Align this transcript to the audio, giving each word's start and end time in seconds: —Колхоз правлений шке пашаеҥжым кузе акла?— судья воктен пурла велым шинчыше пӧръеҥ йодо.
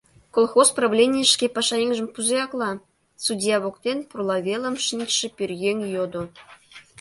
—Колхоз 0.35 0.67
правлений 0.77 1.25
шке 1.33 1.45
пашаеҥжым 1.55 2.07
кузе 2.15 2.37
акла?— 2.45 2.71
судья 3.25 3.55
воктен 3.63 3.97
пурла 4.09 4.37
велым 4.47 4.75
шинчыше 4.85 5.27
пӧръеҥ 5.37 5.77
йодо. 5.93 6.23